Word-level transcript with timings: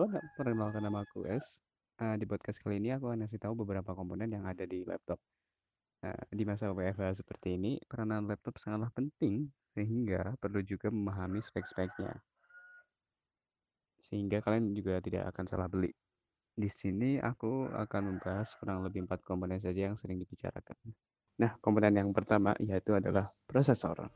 Halo, 0.00 0.16
perkenalkan 0.32 0.80
nama 0.80 1.04
aku 1.04 1.28
S. 1.28 1.60
Uh, 2.00 2.16
di 2.16 2.24
podcast 2.24 2.56
kali 2.64 2.80
ini 2.80 2.88
aku 2.88 3.12
akan 3.12 3.20
kasih 3.28 3.36
tahu 3.36 3.52
beberapa 3.52 3.92
komponen 3.92 4.32
yang 4.32 4.48
ada 4.48 4.64
di 4.64 4.80
laptop. 4.88 5.20
Nah, 6.00 6.16
di 6.32 6.40
masa 6.48 6.72
WFH 6.72 7.20
seperti 7.20 7.60
ini, 7.60 7.76
peranan 7.84 8.24
laptop 8.24 8.56
sangatlah 8.56 8.88
penting 8.96 9.52
sehingga 9.76 10.40
perlu 10.40 10.64
juga 10.64 10.88
memahami 10.88 11.44
spek-speknya. 11.44 12.16
Sehingga 14.08 14.40
kalian 14.40 14.72
juga 14.72 15.04
tidak 15.04 15.36
akan 15.36 15.44
salah 15.44 15.68
beli. 15.68 15.92
Di 16.56 16.72
sini 16.80 17.20
aku 17.20 17.68
akan 17.68 18.16
membahas 18.16 18.56
kurang 18.56 18.80
lebih 18.80 19.04
empat 19.04 19.20
komponen 19.20 19.60
saja 19.60 19.92
yang 19.92 20.00
sering 20.00 20.16
dibicarakan. 20.16 20.80
Nah, 21.44 21.60
komponen 21.60 22.00
yang 22.00 22.08
pertama 22.16 22.56
yaitu 22.56 22.96
adalah 22.96 23.28
prosesor. 23.44 24.08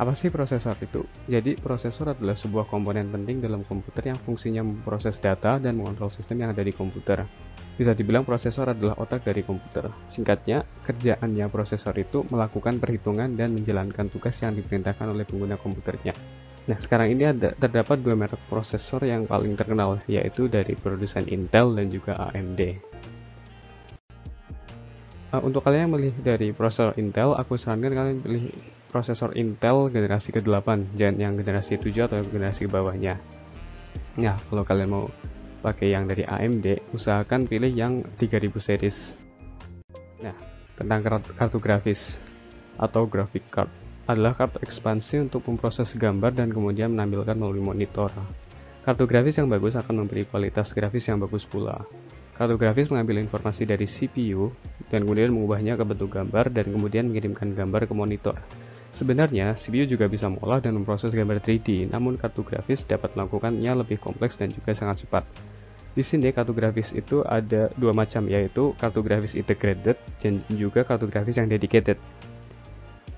Apa 0.00 0.16
sih 0.16 0.32
prosesor 0.32 0.80
itu? 0.80 1.04
Jadi, 1.28 1.60
prosesor 1.60 2.16
adalah 2.16 2.32
sebuah 2.32 2.72
komponen 2.72 3.12
penting 3.12 3.44
dalam 3.44 3.68
komputer 3.68 4.08
yang 4.08 4.16
fungsinya 4.16 4.64
memproses 4.64 5.20
data 5.20 5.60
dan 5.60 5.76
mengontrol 5.76 6.08
sistem 6.08 6.40
yang 6.40 6.56
ada 6.56 6.64
di 6.64 6.72
komputer. 6.72 7.28
Bisa 7.76 7.92
dibilang 7.92 8.24
prosesor 8.24 8.72
adalah 8.72 8.96
otak 8.96 9.28
dari 9.28 9.44
komputer. 9.44 9.92
Singkatnya, 10.08 10.64
kerjaannya 10.88 11.52
prosesor 11.52 11.92
itu 12.00 12.24
melakukan 12.32 12.80
perhitungan 12.80 13.36
dan 13.36 13.52
menjalankan 13.52 14.08
tugas 14.08 14.40
yang 14.40 14.56
diperintahkan 14.56 15.04
oleh 15.04 15.28
pengguna 15.28 15.60
komputernya. 15.60 16.16
Nah, 16.64 16.80
sekarang 16.80 17.12
ini 17.12 17.28
ada 17.28 17.52
terdapat 17.60 18.00
dua 18.00 18.16
merek 18.16 18.40
prosesor 18.48 19.04
yang 19.04 19.28
paling 19.28 19.52
terkenal, 19.52 20.00
yaitu 20.08 20.48
dari 20.48 20.80
produsen 20.80 21.28
Intel 21.28 21.76
dan 21.76 21.92
juga 21.92 22.16
AMD. 22.32 22.60
Uh, 25.28 25.36
eh, 25.36 25.42
untuk 25.44 25.60
kalian 25.60 25.84
yang 25.84 25.92
memilih 25.92 26.16
dari 26.24 26.56
prosesor 26.56 26.96
Intel, 26.96 27.36
aku 27.36 27.60
sarankan 27.60 27.92
kalian 27.92 28.18
pilih 28.24 28.79
prosesor 28.90 29.38
Intel 29.38 29.88
generasi 29.94 30.34
ke-8 30.34 30.98
jangan 30.98 31.16
yang 31.16 31.32
generasi 31.38 31.78
7 31.78 32.10
atau 32.10 32.18
generasi 32.26 32.66
bawahnya. 32.66 33.16
Nah 34.18 34.36
kalau 34.50 34.66
kalian 34.66 34.90
mau 34.90 35.06
pakai 35.62 35.94
yang 35.94 36.10
dari 36.10 36.26
AMD 36.26 36.92
usahakan 36.92 37.46
pilih 37.46 37.70
yang 37.70 38.02
3000 38.18 38.50
series. 38.58 38.98
Nah 40.18 40.34
tentang 40.74 41.22
kartu 41.38 41.62
grafis 41.62 42.18
atau 42.76 43.06
graphic 43.06 43.46
card 43.48 43.70
adalah 44.10 44.34
kartu 44.34 44.58
ekspansi 44.58 45.30
untuk 45.30 45.46
memproses 45.46 45.94
gambar 45.94 46.34
dan 46.34 46.50
kemudian 46.50 46.90
menampilkan 46.90 47.38
melalui 47.38 47.62
monitor. 47.62 48.10
Kartu 48.82 49.06
grafis 49.06 49.38
yang 49.38 49.46
bagus 49.46 49.76
akan 49.78 50.02
memberi 50.02 50.26
kualitas 50.26 50.74
grafis 50.74 51.06
yang 51.06 51.22
bagus 51.22 51.46
pula. 51.46 51.84
Kartu 52.34 52.56
grafis 52.56 52.88
mengambil 52.88 53.20
informasi 53.20 53.68
dari 53.68 53.84
CPU 53.84 54.48
dan 54.88 55.04
kemudian 55.04 55.28
mengubahnya 55.28 55.76
ke 55.76 55.84
bentuk 55.84 56.08
gambar 56.16 56.48
dan 56.48 56.72
kemudian 56.72 57.12
mengirimkan 57.12 57.52
gambar 57.52 57.84
ke 57.84 57.92
monitor. 57.92 58.40
Sebenarnya, 59.00 59.56
CPU 59.56 59.88
juga 59.88 60.12
bisa 60.12 60.28
mengolah 60.28 60.60
dan 60.60 60.76
memproses 60.76 61.16
gambar 61.16 61.40
3D, 61.40 61.88
namun 61.88 62.20
kartu 62.20 62.44
grafis 62.44 62.84
dapat 62.84 63.16
melakukannya 63.16 63.72
lebih 63.80 63.96
kompleks 63.96 64.36
dan 64.36 64.52
juga 64.52 64.76
sangat 64.76 65.08
cepat. 65.08 65.24
Di 65.96 66.04
sini 66.04 66.28
kartu 66.36 66.52
grafis 66.52 66.92
itu 66.92 67.24
ada 67.24 67.72
dua 67.80 67.96
macam, 67.96 68.28
yaitu 68.28 68.76
kartu 68.76 69.00
grafis 69.00 69.32
integrated 69.32 69.96
dan 70.20 70.44
juga 70.52 70.84
kartu 70.84 71.08
grafis 71.08 71.40
yang 71.40 71.48
dedicated. 71.48 71.96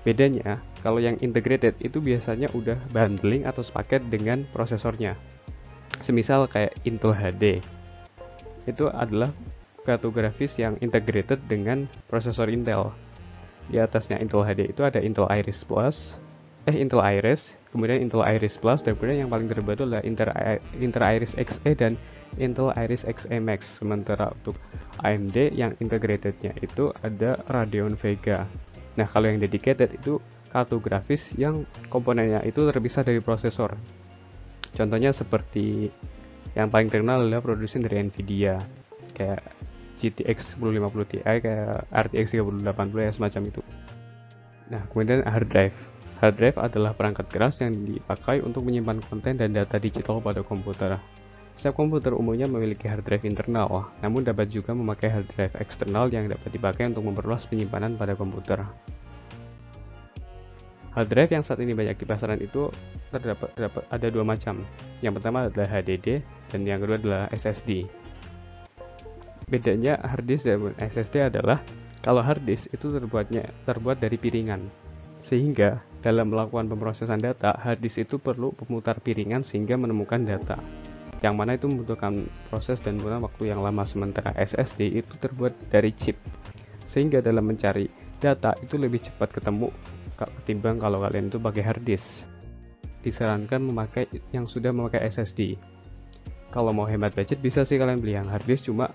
Bedanya, 0.07 0.63
kalau 0.87 1.03
yang 1.03 1.19
integrated 1.19 1.75
itu 1.83 1.99
biasanya 1.99 2.47
udah 2.55 2.79
bundling 2.95 3.43
atau 3.43 3.59
sepaket 3.59 4.07
dengan 4.07 4.47
prosesornya. 4.55 5.19
Semisal 5.99 6.47
kayak 6.47 6.79
Intel 6.87 7.11
HD. 7.11 7.59
Itu 8.71 8.87
adalah 8.87 9.35
kartu 9.83 10.15
grafis 10.15 10.55
yang 10.55 10.79
integrated 10.79 11.43
dengan 11.51 11.91
prosesor 12.07 12.47
Intel 12.47 12.95
di 13.71 13.77
atasnya 13.79 14.19
Intel 14.19 14.43
HD 14.43 14.71
itu 14.71 14.81
ada 14.83 14.99
Intel 14.99 15.27
Iris 15.31 15.63
Plus. 15.63 16.15
Eh 16.63 16.75
Intel 16.79 17.03
Iris 17.03 17.55
kemudian 17.75 17.99
Intel 17.99 18.23
Iris 18.23 18.55
Plus 18.55 18.79
dan 18.83 18.95
kemudian 18.95 19.27
yang 19.27 19.31
paling 19.31 19.51
terbaru 19.51 19.83
adalah 19.83 20.03
Intel, 20.03 20.31
Intel 20.79 21.03
Iris 21.03 21.35
Xe 21.35 21.71
dan 21.75 21.99
Intel 22.39 22.71
Iris 22.75 23.03
Xe 23.03 23.37
Max. 23.39 23.79
Sementara 23.79 24.31
untuk 24.31 24.55
AMD 25.03 25.53
yang 25.53 25.75
integratednya 25.83 26.55
itu 26.63 26.93
ada 27.03 27.41
Radeon 27.51 27.99
Vega. 27.99 28.47
Nah 28.95 29.07
kalau 29.09 29.27
yang 29.27 29.41
dedicated 29.41 29.91
itu 29.97 30.21
kartu 30.53 30.77
grafis 30.77 31.33
yang 31.33 31.65
komponennya 31.89 32.45
itu 32.45 32.61
terpisah 32.69 33.01
dari 33.01 33.19
prosesor. 33.19 33.73
Contohnya 34.73 35.13
seperti 35.13 35.89
yang 36.53 36.69
paling 36.69 36.89
terkenal 36.89 37.25
adalah 37.25 37.41
produsen 37.41 37.81
dari 37.81 38.05
Nvidia. 38.05 38.61
Kayak 39.17 39.41
GTX 40.01 40.57
1050 40.57 41.11
Ti 41.11 41.17
kayak 41.21 41.89
RTX 41.91 42.25
3080 42.33 43.07
ya 43.07 43.11
semacam 43.13 43.41
itu 43.49 43.61
nah 44.71 44.81
kemudian 44.89 45.21
hard 45.27 45.47
drive 45.51 45.75
hard 46.23 46.35
drive 46.39 46.57
adalah 46.57 46.95
perangkat 46.95 47.27
keras 47.29 47.59
yang 47.59 47.75
dipakai 47.83 48.39
untuk 48.41 48.63
menyimpan 48.63 49.03
konten 49.05 49.37
dan 49.37 49.51
data 49.51 49.75
digital 49.77 50.23
pada 50.23 50.41
komputer 50.41 50.97
setiap 51.63 51.79
komputer 51.79 52.11
umumnya 52.17 52.49
memiliki 52.49 52.89
hard 52.89 53.05
drive 53.05 53.23
internal, 53.23 53.87
namun 54.01 54.25
dapat 54.25 54.49
juga 54.49 54.73
memakai 54.73 55.07
hard 55.07 55.27
drive 55.31 55.53
eksternal 55.61 56.09
yang 56.09 56.25
dapat 56.25 56.49
dipakai 56.49 56.89
untuk 56.89 57.05
memperluas 57.05 57.45
penyimpanan 57.47 57.93
pada 57.95 58.17
komputer. 58.17 58.65
Hard 60.93 61.09
drive 61.09 61.31
yang 61.33 61.41
saat 61.41 61.57
ini 61.57 61.73
banyak 61.73 61.97
di 61.97 62.05
pasaran 62.05 62.37
itu 62.37 62.69
terdapat, 63.09 63.49
terdapat 63.57 63.81
ada 63.89 64.07
dua 64.13 64.21
macam. 64.21 64.61
Yang 65.01 65.13
pertama 65.17 65.49
adalah 65.49 65.69
HDD 65.71 66.21
dan 66.53 66.61
yang 66.69 66.83
kedua 66.85 67.01
adalah 67.01 67.23
SSD. 67.33 67.87
Bedanya 69.47 69.99
hard 70.01 70.25
disk 70.27 70.47
dan 70.47 70.73
SSD 70.79 71.23
adalah 71.23 71.59
kalau 72.03 72.19
hard 72.19 72.43
disk 72.43 72.67
itu 72.71 72.91
terbuatnya 72.91 73.47
terbuat 73.63 74.03
dari 74.03 74.19
piringan. 74.19 74.67
Sehingga 75.23 75.79
dalam 76.03 76.35
melakukan 76.35 76.67
pemrosesan 76.67 77.23
data, 77.23 77.55
hard 77.55 77.79
disk 77.79 78.03
itu 78.03 78.19
perlu 78.19 78.51
pemutar 78.51 78.99
piringan 78.99 79.47
sehingga 79.47 79.79
menemukan 79.79 80.19
data. 80.19 80.59
Yang 81.23 81.35
mana 81.39 81.55
itu 81.55 81.71
membutuhkan 81.71 82.27
proses 82.51 82.83
dan 82.83 82.99
guna 82.99 83.23
waktu 83.23 83.55
yang 83.55 83.63
lama 83.63 83.87
sementara 83.87 84.35
SSD 84.35 84.99
itu 84.99 85.15
terbuat 85.15 85.55
dari 85.71 85.95
chip. 85.95 86.19
Sehingga 86.91 87.23
dalam 87.23 87.47
mencari 87.47 87.87
data 88.19 88.51
itu 88.59 88.75
lebih 88.75 88.99
cepat 89.07 89.31
ketemu 89.31 89.71
ketimbang 90.19 90.83
kalau 90.83 90.99
kalian 90.99 91.31
itu 91.31 91.39
pakai 91.39 91.63
hard 91.63 91.83
disk. 91.87 92.27
Disarankan 92.99 93.63
memakai 93.63 94.11
yang 94.35 94.47
sudah 94.47 94.75
memakai 94.75 95.07
SSD. 95.07 95.55
Kalau 96.51 96.75
mau 96.75 96.83
hemat 96.83 97.15
budget 97.15 97.39
bisa 97.39 97.63
sih 97.63 97.79
kalian 97.79 98.03
beli 98.03 98.19
yang 98.19 98.27
hard 98.27 98.43
disk 98.43 98.67
cuma 98.67 98.91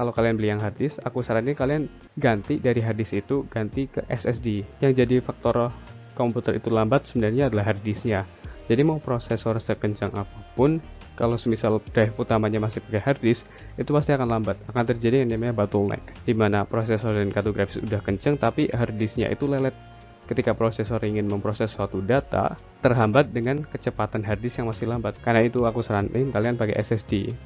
kalau 0.00 0.16
kalian 0.16 0.40
beli 0.40 0.48
yang 0.48 0.64
harddisk, 0.64 0.96
aku 1.04 1.20
saranin 1.20 1.52
kalian 1.52 1.84
ganti 2.16 2.56
dari 2.56 2.80
harddisk 2.80 3.20
itu 3.20 3.44
ganti 3.52 3.84
ke 3.84 4.00
SSD. 4.08 4.64
Yang 4.80 5.04
jadi 5.04 5.16
faktor 5.20 5.68
komputer 6.16 6.56
itu 6.56 6.72
lambat 6.72 7.04
sebenarnya 7.04 7.52
adalah 7.52 7.68
harddisknya. 7.68 8.24
Jadi 8.64 8.80
mau 8.80 8.96
prosesor 8.96 9.60
sekencang 9.60 10.08
apa 10.16 10.40
pun, 10.56 10.80
kalau 11.20 11.36
semisal 11.36 11.84
drive 11.92 12.16
utamanya 12.16 12.56
masih 12.64 12.80
pakai 12.80 13.12
harddisk, 13.12 13.44
itu 13.76 13.92
pasti 13.92 14.16
akan 14.16 14.40
lambat. 14.40 14.56
Akan 14.72 14.88
terjadi 14.88 15.20
yang 15.20 15.36
namanya 15.36 15.52
bottleneck, 15.52 16.00
di 16.24 16.32
mana 16.32 16.64
prosesor 16.64 17.20
dan 17.20 17.28
kartu 17.28 17.52
grafis 17.52 17.76
udah 17.84 18.00
kencang 18.00 18.40
tapi 18.40 18.72
harddisknya 18.72 19.28
itu 19.28 19.44
lelet. 19.44 19.76
Ketika 20.24 20.56
prosesor 20.56 21.04
ingin 21.04 21.28
memproses 21.28 21.76
suatu 21.76 22.00
data, 22.00 22.56
terhambat 22.80 23.36
dengan 23.36 23.68
kecepatan 23.68 24.24
harddisk 24.24 24.64
yang 24.64 24.72
masih 24.72 24.88
lambat. 24.88 25.20
Karena 25.20 25.44
itu 25.44 25.60
aku 25.68 25.84
saranin 25.84 26.32
kalian 26.32 26.56
pakai 26.56 26.80
SSD 26.80 27.36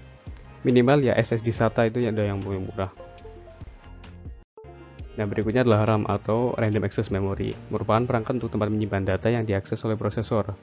minimal 0.64 1.04
ya 1.04 1.12
SSD 1.14 1.52
SATA 1.52 1.86
itu 1.86 2.02
yang 2.02 2.16
ada 2.16 2.24
yang 2.24 2.40
murah 2.40 2.90
Nah 5.14 5.26
berikutnya 5.30 5.62
adalah 5.62 5.86
RAM 5.86 6.10
atau 6.10 6.58
Random 6.58 6.82
Access 6.82 7.06
Memory, 7.06 7.54
merupakan 7.70 8.02
perangkat 8.02 8.42
untuk 8.42 8.50
tempat 8.50 8.66
menyimpan 8.66 9.14
data 9.14 9.30
yang 9.30 9.46
diakses 9.46 9.78
oleh 9.86 9.94
prosesor. 9.94 10.58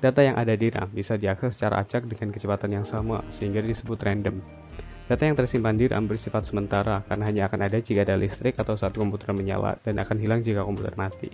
Data 0.00 0.24
yang 0.24 0.40
ada 0.40 0.56
di 0.56 0.72
RAM 0.72 0.88
bisa 0.88 1.20
diakses 1.20 1.60
secara 1.60 1.84
acak 1.84 2.08
dengan 2.08 2.32
kecepatan 2.32 2.72
yang 2.72 2.86
sama, 2.88 3.20
sehingga 3.36 3.60
disebut 3.60 4.00
random. 4.00 4.40
Data 5.04 5.22
yang 5.28 5.36
tersimpan 5.36 5.76
di 5.76 5.84
RAM 5.84 6.08
bersifat 6.08 6.48
sementara, 6.48 7.04
karena 7.04 7.24
hanya 7.28 7.42
akan 7.52 7.60
ada 7.68 7.76
jika 7.76 8.08
ada 8.08 8.16
listrik 8.16 8.56
atau 8.56 8.72
saat 8.72 8.96
komputer 8.96 9.36
menyala, 9.36 9.76
dan 9.84 10.00
akan 10.00 10.16
hilang 10.16 10.40
jika 10.40 10.64
komputer 10.64 10.96
mati. 10.96 11.28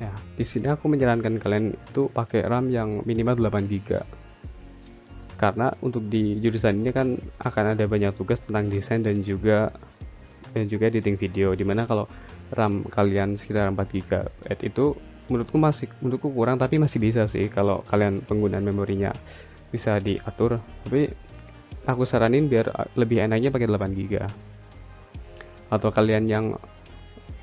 Nah, 0.00 0.16
di 0.32 0.44
sini 0.48 0.72
aku 0.72 0.88
menyarankan 0.88 1.36
kalian 1.36 1.76
itu 1.76 2.08
pakai 2.08 2.48
RAM 2.48 2.72
yang 2.72 3.04
minimal 3.04 3.36
8 3.36 3.68
GB 3.68 4.00
karena 5.36 5.72
untuk 5.84 6.08
di 6.08 6.40
jurusan 6.40 6.80
ini 6.80 6.90
kan 6.90 7.20
akan 7.44 7.76
ada 7.76 7.84
banyak 7.84 8.16
tugas 8.16 8.40
tentang 8.42 8.72
desain 8.72 9.04
dan 9.04 9.20
juga 9.20 9.72
dan 10.56 10.66
juga 10.66 10.88
editing 10.88 11.20
video. 11.20 11.52
Di 11.52 11.62
mana 11.62 11.84
kalau 11.84 12.08
RAM 12.52 12.88
kalian 12.88 13.36
sekitar 13.36 13.68
4 13.68 13.76
GB 13.76 14.10
itu 14.64 14.96
menurutku 15.28 15.58
masih 15.60 15.86
menurutku 16.00 16.32
kurang 16.32 16.56
tapi 16.56 16.80
masih 16.80 17.02
bisa 17.02 17.28
sih 17.28 17.50
kalau 17.52 17.84
kalian 17.86 18.24
penggunaan 18.24 18.64
memorinya 18.64 19.12
bisa 19.68 20.00
diatur. 20.00 20.58
Tapi 20.88 21.12
aku 21.86 22.02
saranin 22.08 22.48
biar 22.50 22.72
lebih 22.96 23.22
enaknya 23.22 23.52
pakai 23.52 23.68
8 23.68 23.92
GB 23.92 24.14
atau 25.66 25.90
kalian 25.90 26.30
yang 26.30 26.46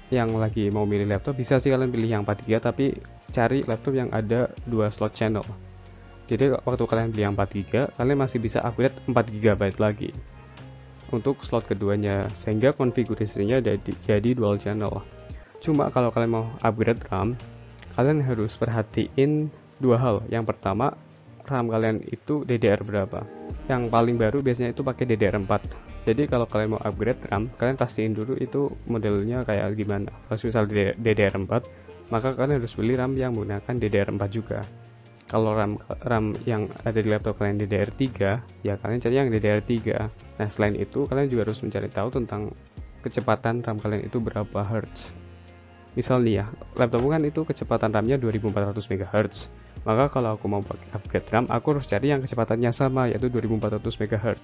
yang 0.08 0.30
lagi 0.38 0.70
mau 0.70 0.86
milih 0.88 1.10
laptop 1.10 1.36
bisa 1.36 1.58
sih 1.60 1.74
kalian 1.74 1.92
pilih 1.92 2.10
yang 2.20 2.24
4 2.24 2.46
GB 2.46 2.60
tapi 2.64 2.86
cari 3.34 3.66
laptop 3.66 3.98
yang 3.98 4.10
ada 4.14 4.52
dua 4.70 4.94
slot 4.94 5.18
channel 5.18 5.44
jadi 6.28 6.56
waktu 6.64 6.84
kalian 6.88 7.12
beli 7.12 7.24
yang 7.28 7.36
4 7.36 7.52
GB 7.52 7.74
kalian 8.00 8.20
masih 8.20 8.40
bisa 8.40 8.64
upgrade 8.64 8.96
4 9.06 9.12
GB 9.12 9.62
lagi. 9.80 10.10
Untuk 11.14 11.46
slot 11.46 11.70
keduanya 11.70 12.26
sehingga 12.42 12.74
konfigurasinya 12.74 13.62
jadi, 13.62 13.92
jadi 14.02 14.30
dual 14.34 14.58
channel. 14.58 15.04
Cuma 15.62 15.94
kalau 15.94 16.10
kalian 16.10 16.32
mau 16.32 16.46
upgrade 16.64 17.04
RAM 17.12 17.38
kalian 17.94 18.26
harus 18.26 18.58
perhatiin 18.58 19.52
dua 19.78 20.02
hal. 20.02 20.16
Yang 20.32 20.56
pertama 20.56 20.98
RAM 21.46 21.70
kalian 21.70 22.02
itu 22.10 22.42
DDR 22.48 22.82
berapa. 22.82 23.22
Yang 23.70 23.94
paling 23.94 24.16
baru 24.18 24.42
biasanya 24.42 24.74
itu 24.74 24.82
pakai 24.82 25.06
DDR4 25.06 25.52
jadi 26.04 26.28
kalau 26.28 26.44
kalian 26.44 26.76
mau 26.76 26.82
upgrade 26.84 27.24
RAM 27.32 27.48
kalian 27.56 27.80
pastiin 27.80 28.12
dulu 28.12 28.36
itu 28.36 28.68
modelnya 28.92 29.48
kayak 29.48 29.72
gimana. 29.80 30.12
Kalau 30.28 30.40
misal 30.44 30.64
DDR4 31.00 31.52
maka 32.12 32.36
kalian 32.36 32.60
harus 32.60 32.76
beli 32.76 32.94
RAM 33.00 33.16
yang 33.16 33.32
menggunakan 33.32 33.74
DDR4 33.80 34.24
juga 34.28 34.60
kalau 35.34 35.58
RAM 35.58 35.82
RAM 36.06 36.38
yang 36.46 36.70
ada 36.86 37.02
di 37.02 37.10
laptop 37.10 37.42
kalian 37.42 37.58
DDR3 37.66 38.06
ya 38.62 38.78
kalian 38.78 39.02
cari 39.02 39.18
yang 39.18 39.34
DDR3 39.34 39.74
nah 40.38 40.48
selain 40.54 40.78
itu 40.78 41.10
kalian 41.10 41.26
juga 41.26 41.50
harus 41.50 41.58
mencari 41.66 41.90
tahu 41.90 42.14
tentang 42.14 42.54
kecepatan 43.02 43.66
RAM 43.66 43.82
kalian 43.82 44.06
itu 44.06 44.22
berapa 44.22 44.62
Hz 44.62 45.10
misal 45.98 46.22
nih 46.22 46.46
ya 46.46 46.46
laptop 46.78 47.02
kan 47.10 47.26
itu 47.26 47.42
kecepatan 47.42 47.90
RAM-nya 47.90 48.22
2400 48.22 48.78
MHz 48.78 49.50
maka 49.84 50.12
kalau 50.12 50.36
aku 50.36 50.46
mau 50.52 50.64
pakai 50.64 50.90
upgrade 50.96 51.30
RAM 51.32 51.46
aku 51.48 51.78
harus 51.78 51.86
cari 51.88 52.12
yang 52.12 52.24
kecepatannya 52.24 52.72
sama 52.76 53.12
yaitu 53.12 53.28
2400 53.32 53.80
MHz 53.84 54.42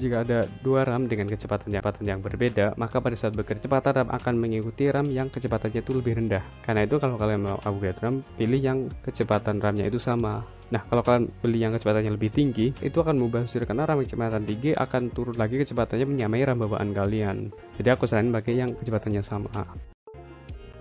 jika 0.00 0.24
ada 0.24 0.48
dua 0.64 0.88
RAM 0.88 1.04
dengan 1.08 1.28
kecepatan 1.28 1.72
yang 2.04 2.20
berbeda 2.24 2.76
maka 2.80 3.00
pada 3.00 3.16
saat 3.16 3.36
berkecepatan 3.36 3.92
RAM 3.92 4.08
akan 4.08 4.34
mengikuti 4.40 4.88
RAM 4.88 5.08
yang 5.12 5.28
kecepatannya 5.28 5.84
itu 5.84 5.92
lebih 5.92 6.16
rendah 6.16 6.44
karena 6.64 6.88
itu 6.88 6.96
kalau 6.96 7.20
kalian 7.20 7.44
mau 7.44 7.58
upgrade 7.60 8.00
RAM 8.00 8.24
pilih 8.40 8.60
yang 8.60 8.78
kecepatan 9.04 9.60
RAM-nya 9.60 9.88
itu 9.88 10.00
sama 10.00 10.44
Nah, 10.72 10.80
kalau 10.88 11.04
kalian 11.04 11.28
beli 11.44 11.60
yang 11.60 11.76
kecepatannya 11.76 12.16
lebih 12.16 12.32
tinggi, 12.32 12.72
itu 12.80 12.96
akan 12.96 13.20
mubazir 13.20 13.68
karena 13.68 13.84
RAM 13.84 14.08
kecepatan 14.08 14.48
tinggi 14.48 14.72
akan 14.72 15.12
turun 15.12 15.36
lagi 15.36 15.60
kecepatannya 15.60 16.08
menyamai 16.08 16.48
RAM 16.48 16.64
bawaan 16.64 16.96
kalian. 16.96 17.52
Jadi 17.76 17.88
aku 17.92 18.08
saranin 18.08 18.32
pakai 18.32 18.56
yang 18.56 18.72
kecepatannya 18.80 19.20
sama. 19.20 19.52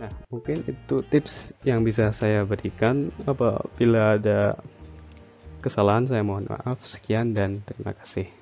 Nah, 0.02 0.10
mungkin 0.34 0.66
itu 0.66 1.06
tips 1.14 1.54
yang 1.62 1.86
bisa 1.86 2.10
saya 2.10 2.42
berikan. 2.42 3.14
Apabila 3.22 4.18
ada 4.18 4.58
kesalahan, 5.62 6.10
saya 6.10 6.26
mohon 6.26 6.50
maaf. 6.50 6.82
Sekian 6.90 7.38
dan 7.38 7.62
terima 7.70 7.94
kasih. 7.94 8.41